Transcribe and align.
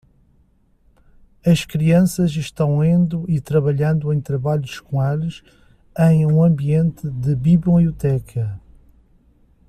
As 1.45 1.63
crianças 1.63 2.31
estão 2.35 2.79
lendo 2.79 3.23
e 3.29 3.39
trabalhando 3.39 4.11
em 4.11 4.19
trabalhos 4.19 4.71
escolares 4.71 5.43
em 5.95 6.25
um 6.25 6.43
ambiente 6.43 7.07
de 7.07 7.35
biblioteca. 7.35 8.59